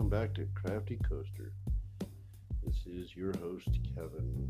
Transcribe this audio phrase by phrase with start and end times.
[0.00, 1.52] welcome back to Crafty Coaster.
[2.64, 4.48] This is your host, Kevin.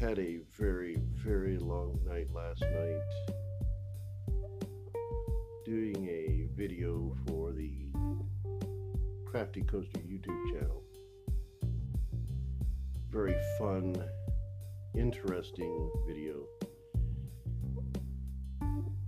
[0.00, 3.00] Had a very, very long night last night
[5.64, 7.86] doing a video for the
[9.24, 10.82] Crafty Coaster YouTube channel.
[13.08, 13.94] Very fun,
[14.96, 16.40] interesting video.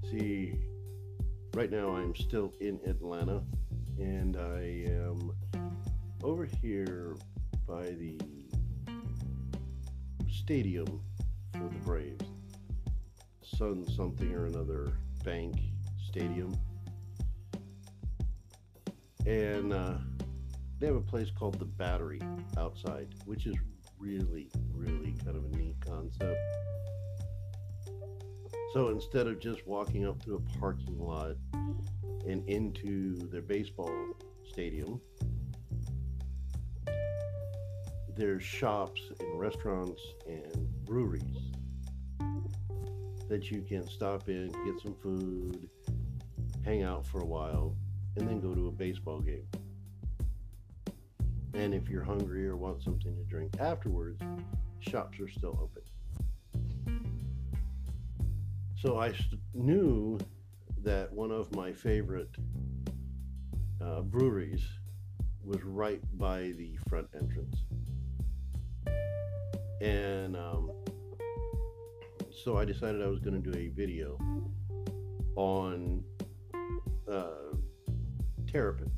[0.09, 0.55] See,
[1.57, 3.43] right now I'm still in Atlanta
[3.99, 5.33] and I am
[6.23, 7.17] over here
[7.67, 8.21] by the
[10.31, 11.01] stadium
[11.53, 12.27] for the Braves.
[13.43, 15.57] Sun something or another bank
[16.07, 16.55] stadium.
[19.25, 19.95] And uh,
[20.79, 22.21] they have a place called the Battery
[22.59, 23.57] outside, which is
[23.99, 26.37] really, really kind of a neat concept.
[28.77, 31.37] So instead of just walking up to a parking lot
[32.27, 33.91] and into their baseball
[34.47, 35.01] stadium,
[38.15, 41.55] there's shops and restaurants and breweries
[43.31, 45.71] that you can stop in, get some food,
[46.63, 47.75] hang out for a while,
[48.17, 49.49] and then go to a baseball game.
[51.55, 54.21] And if you're hungry or want something to drink afterwards,
[54.81, 55.86] shops are still open.
[58.77, 59.15] So I
[59.55, 60.19] knew
[60.83, 62.29] that one of my favorite
[63.83, 64.63] uh, breweries
[65.43, 67.57] was right by the front entrance.
[69.81, 70.71] And um,
[72.45, 74.19] so I decided I was going to do a video
[75.37, 76.03] on
[77.11, 77.55] uh,
[78.47, 78.91] Terrapin.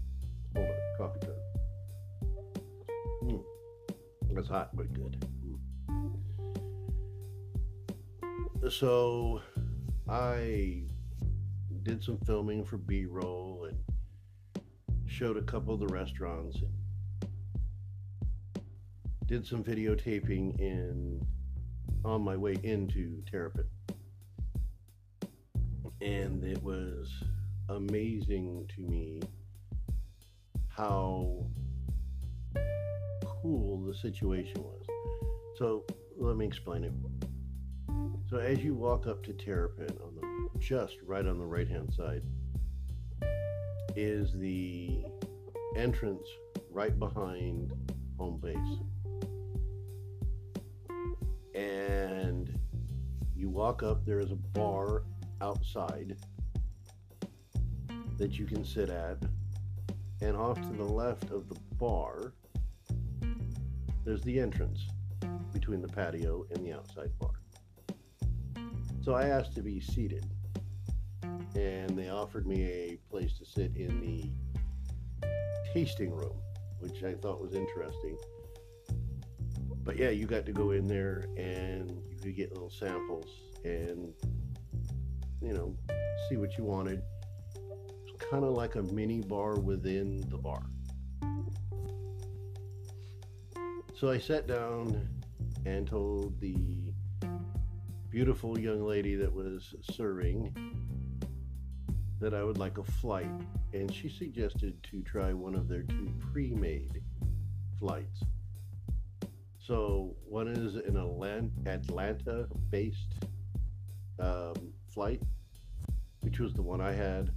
[0.56, 1.36] Hold on, coffee cup.
[3.24, 3.44] Mm.
[4.32, 5.24] That's hot but good.
[5.92, 6.18] Mm.
[8.72, 9.40] So
[10.08, 10.84] I
[11.82, 14.64] did some filming for B roll and
[15.06, 16.72] showed a couple of the restaurants and
[19.26, 21.20] did some videotaping in
[22.04, 23.66] on my way into Terrapin.
[26.00, 27.12] And it was
[27.68, 29.20] amazing to me
[30.68, 31.44] how
[33.42, 34.86] cool the situation was.
[35.56, 35.84] So
[36.16, 36.92] let me explain it.
[38.28, 41.90] So as you walk up to Terrapin on the just right on the right hand
[41.94, 42.22] side
[43.96, 45.02] is the
[45.76, 46.28] entrance
[46.70, 47.72] right behind
[48.18, 48.56] home base.
[51.54, 52.52] And
[53.34, 55.04] you walk up, there is a bar
[55.40, 56.16] outside
[58.18, 59.16] that you can sit at.
[60.20, 62.34] And off to the left of the bar,
[64.04, 64.80] there's the entrance
[65.52, 67.27] between the patio and the outside bar.
[69.08, 70.26] So I asked to be seated,
[71.54, 74.30] and they offered me a place to sit in the
[75.72, 76.36] tasting room,
[76.80, 78.18] which I thought was interesting.
[79.82, 83.30] But yeah, you got to go in there and you could get little samples
[83.64, 84.12] and,
[85.40, 85.74] you know,
[86.28, 87.00] see what you wanted.
[88.06, 90.66] It's kind of like a mini bar within the bar.
[93.96, 95.08] So I sat down
[95.64, 96.87] and told the
[98.10, 100.54] beautiful young lady that was serving
[102.20, 103.30] that I would like a flight,
[103.74, 107.02] and she suggested to try one of their two pre made
[107.78, 108.22] flights.
[109.58, 110.96] So, one is an
[111.66, 113.26] Atlanta based
[114.18, 114.54] um,
[114.88, 115.22] flight,
[116.20, 117.30] which was the one I had,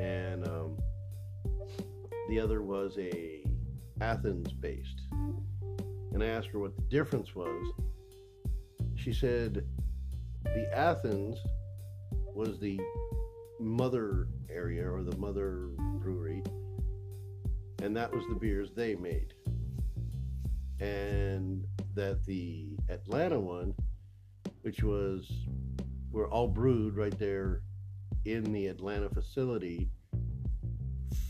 [0.00, 0.78] and um,
[2.28, 3.44] the other was a
[4.00, 5.00] Athens based.
[6.12, 7.72] And I asked her what the difference was.
[8.94, 9.66] She said
[10.44, 11.38] the Athens
[12.34, 12.80] was the
[13.60, 16.42] mother area or the mother brewery,
[17.82, 19.34] and that was the beers they made.
[20.80, 23.74] And that the Atlanta one,
[24.62, 25.30] which was
[26.10, 27.62] were all brewed right there
[28.24, 29.90] in the Atlanta facility,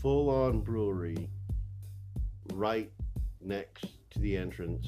[0.01, 1.29] full on brewery,
[2.53, 2.91] right
[3.41, 4.87] next to the entrance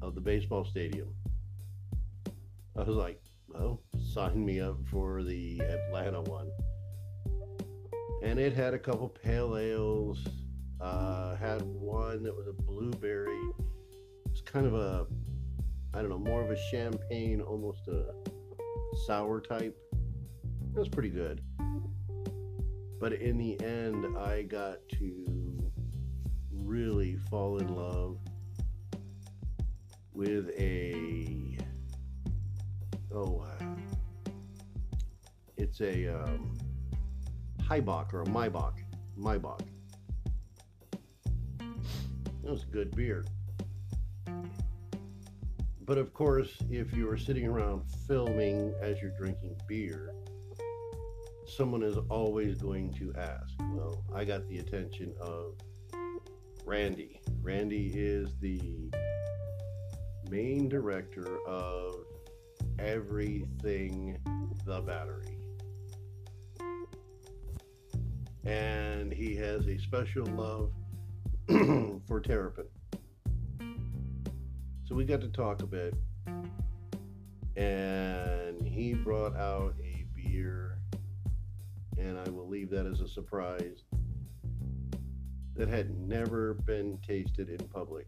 [0.00, 1.14] of the baseball stadium.
[2.76, 3.22] I was like,
[3.54, 3.80] well,
[4.12, 6.50] sign me up for the Atlanta one.
[8.22, 10.24] And it had a couple pale ales,
[10.80, 13.50] uh, had one that was a blueberry.
[14.30, 15.06] It's kind of a,
[15.94, 18.14] I don't know, more of a champagne, almost a
[19.06, 19.76] sour type.
[20.74, 21.42] It was pretty good.
[23.00, 25.70] But in the end, I got to
[26.52, 28.18] really fall in love
[30.14, 31.58] with a
[33.14, 33.46] oh,
[35.56, 36.56] it's a um,
[37.70, 38.74] or a Maibock.
[39.18, 39.60] Maibock.
[41.58, 43.24] That was good beer.
[45.84, 50.14] But of course, if you are sitting around filming as you're drinking beer,
[51.46, 53.54] someone is always going to ask.
[53.72, 55.54] Well, I got the attention of
[56.64, 57.20] Randy.
[57.42, 58.90] Randy is the
[60.30, 62.04] main director of
[62.82, 64.18] everything
[64.64, 65.38] the battery.
[68.44, 70.72] And he has a special love
[72.06, 72.66] for Terrapin.
[74.84, 75.94] So we got to talk a bit.
[77.56, 80.78] And he brought out a beer,
[81.98, 83.84] and I will leave that as a surprise,
[85.54, 88.06] that had never been tasted in public.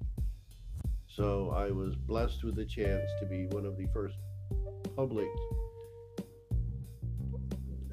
[1.06, 4.16] So I was blessed with the chance to be one of the first
[4.96, 5.28] public,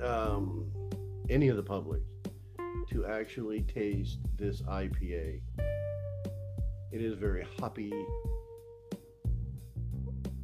[0.03, 0.71] um,
[1.29, 2.01] any of the public,
[2.89, 5.41] to actually taste this IPA.
[6.91, 7.93] It is very hoppy,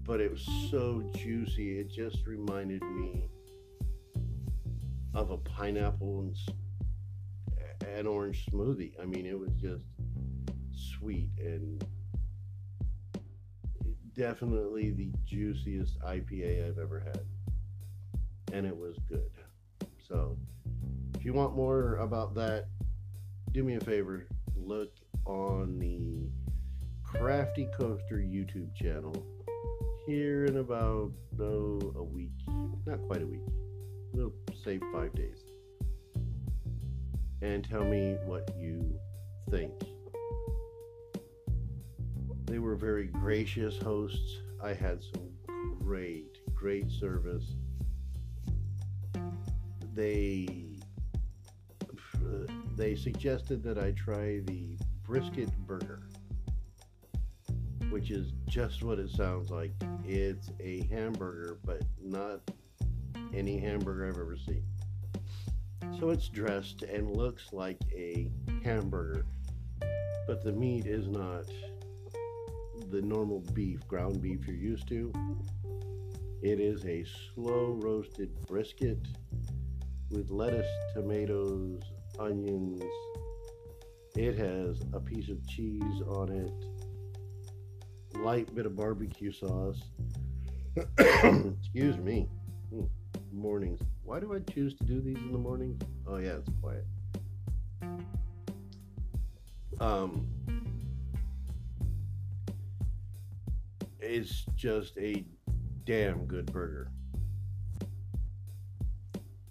[0.03, 1.79] but it was so juicy.
[1.79, 3.29] It just reminded me
[5.13, 6.37] of a pineapple and
[7.87, 8.93] an orange smoothie.
[9.01, 9.83] I mean, it was just
[10.71, 11.83] sweet and
[14.17, 17.21] definitely the juiciest IPA I've ever had.
[18.51, 19.29] And it was good.
[20.09, 20.37] So,
[21.15, 22.65] if you want more about that,
[23.51, 24.91] do me a favor, look
[25.25, 26.29] on the
[27.03, 29.25] Crafty Coaster YouTube channel
[30.05, 32.31] here in about oh, a week.
[32.85, 33.41] Not quite a week.
[34.13, 34.33] We'll
[34.63, 35.43] say five days.
[37.41, 38.99] And tell me what you
[39.51, 39.73] think.
[42.47, 44.37] They were very gracious hosts.
[44.63, 45.29] I had some
[45.79, 47.43] great, great service.
[49.93, 50.47] They
[52.77, 56.07] they suggested that I try the brisket burger,
[57.89, 59.71] which is just what it sounds like.
[60.05, 62.41] It's a hamburger, but not
[63.33, 64.63] any hamburger I've ever seen.
[65.99, 68.29] So it's dressed and looks like a
[68.63, 69.25] hamburger,
[70.27, 71.45] but the meat is not
[72.89, 75.11] the normal beef, ground beef you're used to.
[76.41, 77.03] It is a
[77.33, 78.99] slow roasted brisket
[80.09, 81.81] with lettuce, tomatoes,
[82.19, 82.83] onions.
[84.15, 89.81] It has a piece of cheese on it, light bit of barbecue sauce.
[90.97, 92.29] Excuse me.
[92.69, 92.85] Hmm.
[93.33, 93.81] Mornings.
[94.03, 95.81] Why do I choose to do these in the mornings?
[96.07, 96.85] Oh yeah, it's quiet.
[99.79, 100.27] Um,
[104.07, 105.23] it's just a
[105.85, 106.91] damn good burger.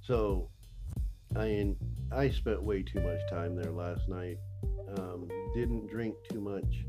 [0.00, 0.48] So,
[1.36, 1.74] I
[2.12, 4.38] I spent way too much time there last night.
[4.96, 6.84] Um, didn't drink too much,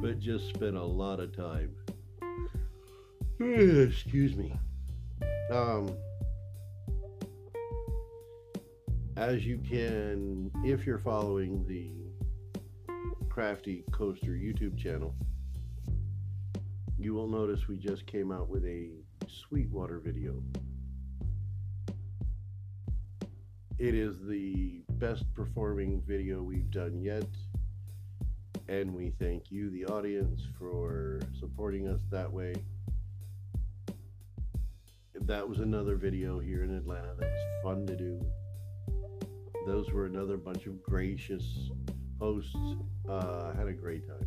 [0.00, 1.74] but just spent a lot of time.
[3.40, 4.54] Excuse me.
[5.50, 5.96] Um,
[9.16, 11.90] as you can, if you're following the
[13.28, 15.14] Crafty Coaster YouTube channel,
[17.04, 18.88] you will notice we just came out with a
[19.28, 20.42] Sweetwater video.
[23.78, 27.26] It is the best performing video we've done yet,
[28.68, 32.54] and we thank you, the audience, for supporting us that way.
[35.14, 38.18] That was another video here in Atlanta that was fun to do.
[39.66, 41.68] Those were another bunch of gracious
[42.18, 42.56] hosts.
[43.06, 44.26] Uh, had a great time.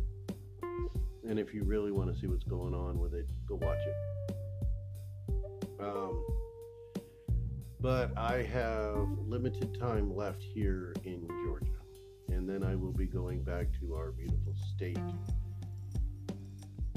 [1.28, 4.34] And if you really want to see what's going on with it, go watch it.
[5.78, 6.24] Um,
[7.80, 11.66] but I have limited time left here in Georgia,
[12.30, 14.98] and then I will be going back to our beautiful state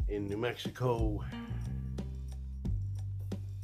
[0.07, 1.21] in New Mexico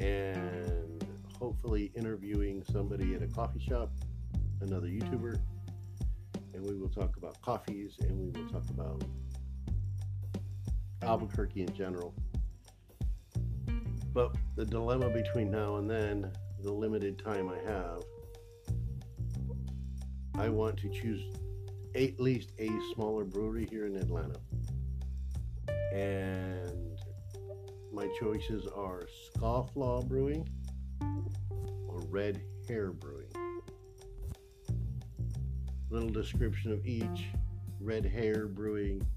[0.01, 1.07] and
[1.39, 3.91] hopefully interviewing somebody at a coffee shop,
[4.59, 5.39] another YouTuber,
[6.53, 9.01] and we will talk about coffees and we will talk about
[11.07, 12.13] Albuquerque in general.
[14.13, 18.01] But the dilemma between now and then, the limited time I have,
[20.35, 21.23] I want to choose
[21.95, 24.39] at least a smaller brewery here in Atlanta.
[25.93, 26.99] And
[27.93, 30.45] my choices are Scofflaw Brewing
[31.87, 33.31] or Red Hare Brewing.
[35.89, 37.27] Little description of each
[37.79, 39.07] Red Hare Brewing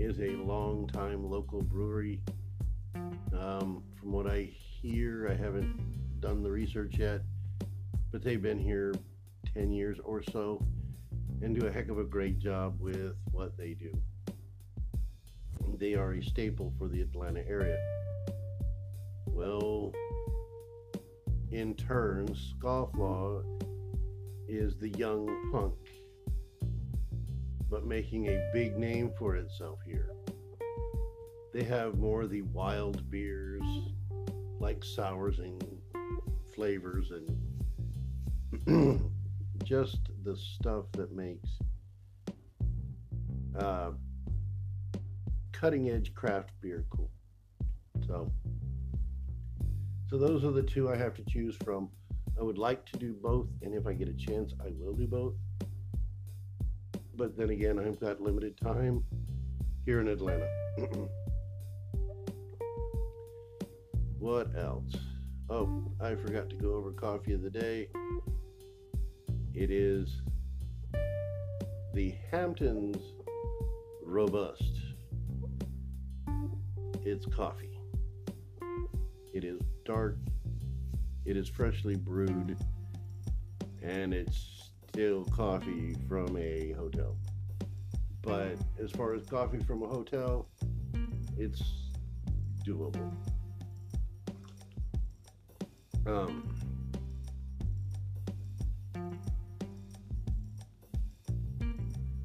[0.00, 2.20] is a long time local brewery.
[3.38, 7.20] Um, from what I hear, I haven't done the research yet.
[8.10, 8.94] but they've been here
[9.54, 10.64] 10 years or so
[11.42, 13.92] and do a heck of a great job with what they do.
[15.78, 17.78] They are a staple for the Atlanta area.
[19.26, 19.92] Well,
[21.52, 23.44] in turn, Scofflaw
[24.48, 25.74] is the young punk,
[27.70, 30.10] but making a big name for itself here.
[31.54, 33.62] They have more of the wild beers,
[34.58, 35.62] like sours and
[36.52, 37.12] flavors,
[38.66, 39.10] and
[39.64, 41.48] just the stuff that makes
[43.58, 43.90] uh,
[45.52, 47.10] cutting edge craft beer cool.
[48.06, 48.32] So,
[50.08, 51.88] so those are the two I have to choose from.
[52.38, 55.06] I would like to do both, and if I get a chance, I will do
[55.06, 55.34] both.
[57.20, 59.04] But then again, I've got limited time
[59.84, 60.48] here in Atlanta.
[64.18, 64.94] what else?
[65.50, 67.88] Oh, I forgot to go over coffee of the day.
[69.52, 70.22] It is
[71.92, 72.96] the Hamptons
[74.02, 74.80] Robust.
[77.04, 77.78] It's coffee.
[79.34, 80.16] It is dark.
[81.26, 82.56] It is freshly brewed.
[83.82, 84.59] And it's
[85.30, 87.16] coffee from a hotel.
[88.22, 90.46] But as far as coffee from a hotel,
[91.38, 91.62] it's
[92.66, 93.12] doable.
[96.06, 96.54] Um,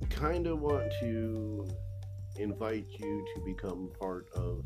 [0.09, 1.67] kind of want to
[2.37, 4.63] invite you to become part of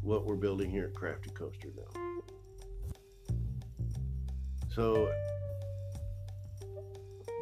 [0.00, 2.00] what we're building here at Crafty Coaster now.
[4.74, 5.10] So,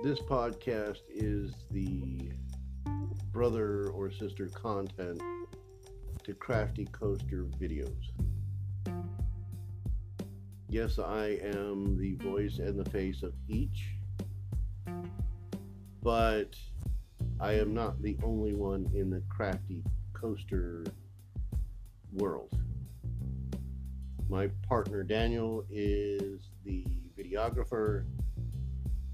[0.03, 2.31] this podcast is the
[3.33, 5.21] brother or sister content
[6.25, 8.11] to Crafty Coaster videos.
[10.69, 13.93] Yes, I am the voice and the face of each
[16.03, 16.57] but
[17.41, 19.83] I am not the only one in the crafty
[20.13, 20.85] coaster
[22.13, 22.57] world.
[24.29, 26.85] My partner Daniel is the
[27.17, 28.05] videographer.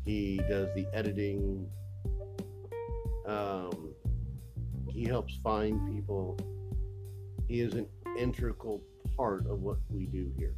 [0.09, 1.69] He does the editing.
[3.27, 3.91] Um,
[4.89, 6.39] he helps find people.
[7.47, 7.87] He is an
[8.19, 8.83] integral
[9.19, 10.55] part of what we do here.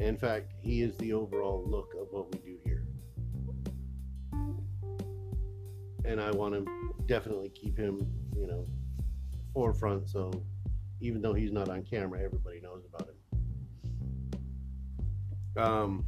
[0.00, 2.82] In fact, he is the overall look of what we do here.
[6.04, 6.66] and I want to
[7.06, 8.04] definitely keep him,
[8.36, 8.66] you know,
[9.54, 10.08] forefront.
[10.08, 10.32] So
[11.00, 13.14] even though he's not on camera, everybody knows about him.
[15.56, 16.06] Um,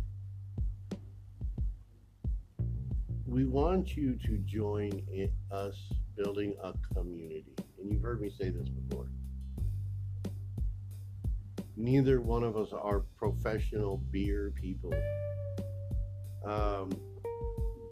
[3.35, 5.75] we want you to join in us
[6.17, 7.45] building a community,
[7.81, 9.09] and you've heard me say this before.
[11.77, 14.95] Neither one of us are professional beer people.
[16.47, 16.93] Um,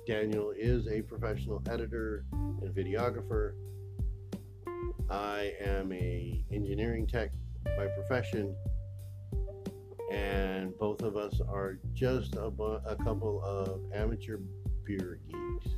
[0.07, 3.55] Daniel is a professional editor and videographer.
[5.11, 7.33] I am a engineering tech
[7.65, 8.55] by profession,
[10.13, 14.39] and both of us are just a, a couple of amateur
[14.85, 15.69] beer geeks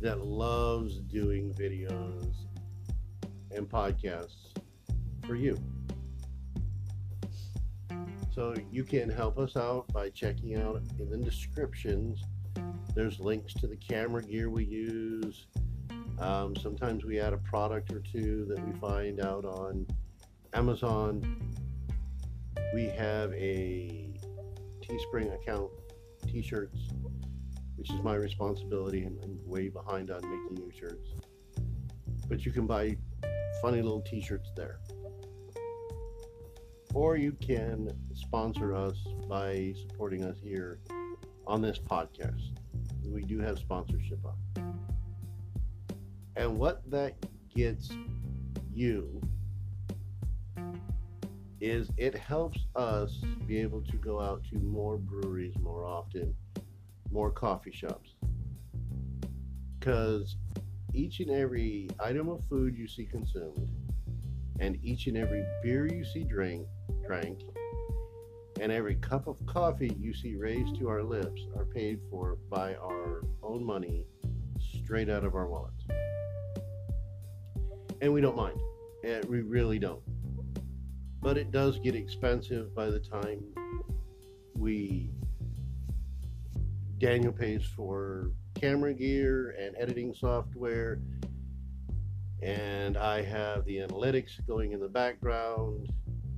[0.00, 2.34] that loves doing videos
[3.50, 4.56] and podcasts
[5.26, 5.56] for you.
[8.34, 12.22] So you can help us out by checking out in the descriptions
[12.94, 15.46] there's links to the camera gear we use.
[16.18, 19.86] Um, sometimes we add a product or two that we find out on
[20.52, 21.54] Amazon.
[22.74, 24.08] We have a
[24.82, 25.70] Teespring account,
[26.26, 26.88] t shirts,
[27.76, 29.04] which is my responsibility.
[29.04, 31.08] and I'm way behind on making new shirts.
[32.28, 32.96] But you can buy
[33.60, 34.78] funny little t shirts there.
[36.94, 38.96] Or you can sponsor us
[39.28, 40.78] by supporting us here
[41.46, 42.52] on this podcast
[43.12, 44.82] we do have sponsorship on.
[46.36, 47.14] And what that
[47.54, 47.90] gets
[48.72, 49.20] you
[51.60, 56.34] is it helps us be able to go out to more breweries more often,
[57.12, 58.14] more coffee shops.
[59.78, 60.36] Because
[60.94, 63.70] each and every item of food you see consumed,
[64.60, 66.66] and each and every beer you see drink,
[67.04, 67.40] drank,
[68.60, 72.74] and every cup of coffee you see raised to our lips are paid for by
[72.76, 74.06] our own money
[74.58, 75.84] straight out of our wallets.
[78.00, 78.60] And we don't mind.
[79.04, 80.02] And we really don't.
[81.20, 83.42] But it does get expensive by the time
[84.54, 85.10] we
[87.02, 91.00] Daniel pays for camera gear and editing software.
[92.40, 95.90] And I have the analytics going in the background,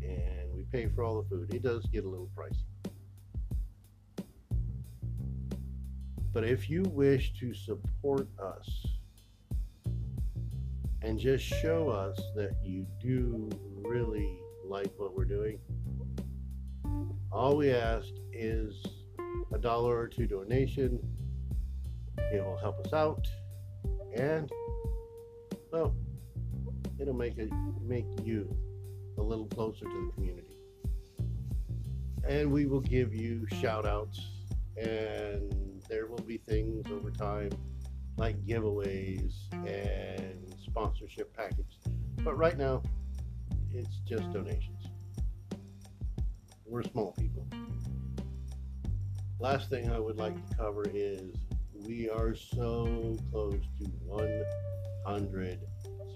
[0.03, 1.53] and we pay for all the food.
[1.53, 2.65] It does get a little pricey.
[6.33, 8.87] But if you wish to support us
[11.03, 13.51] and just show us that you do
[13.83, 15.59] really like what we're doing,
[17.31, 18.83] all we ask is
[19.53, 20.99] a dollar or two donation.
[22.33, 23.27] It will help us out,
[24.17, 24.51] and
[25.73, 25.95] well,
[26.99, 27.51] it'll make it
[27.83, 28.57] make you
[29.19, 30.57] a little closer to the community.
[32.27, 34.21] And we will give you shout outs,
[34.77, 37.51] and there will be things over time
[38.17, 39.35] like giveaways
[39.67, 41.79] and sponsorship packages.
[42.23, 42.83] But right now,
[43.73, 44.87] it's just donations.
[46.65, 47.47] We're small people.
[49.41, 51.33] Last thing I would like to cover is
[51.87, 55.61] we are so close to 100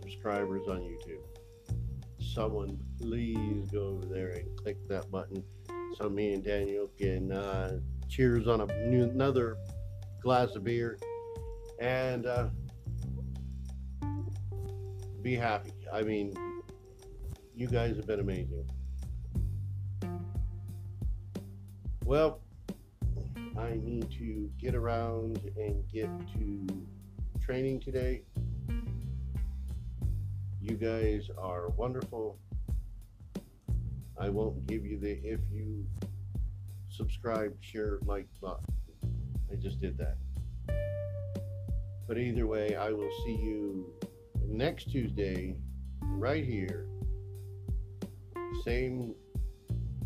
[0.01, 1.25] subscribers on YouTube.
[2.21, 5.43] Someone please go over there and click that button
[5.97, 9.57] so me and Daniel can uh, cheers on a new, another
[10.23, 10.99] glass of beer
[11.81, 12.49] and uh,
[15.23, 15.73] be happy.
[15.93, 16.35] I mean,
[17.55, 18.69] you guys have been amazing.
[22.05, 22.41] Well,
[23.59, 26.67] I need to get around and get to
[27.41, 28.23] training today.
[30.63, 32.39] You guys are wonderful.
[34.17, 35.85] I won't give you the if you
[36.89, 38.65] subscribe, share, like button.
[39.51, 40.17] I just did that.
[42.07, 43.93] But either way, I will see you
[44.47, 45.57] next Tuesday
[46.03, 46.87] right here.
[48.65, 49.15] Same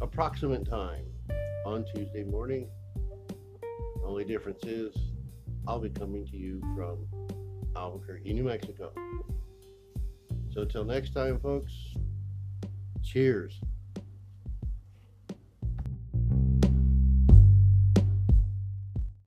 [0.00, 1.04] approximate time
[1.66, 2.68] on Tuesday morning.
[4.12, 4.94] Only difference is
[5.66, 6.98] I'll be coming to you from
[7.74, 8.92] Albuquerque, New Mexico.
[10.50, 11.72] So until next time, folks,
[13.02, 13.58] cheers.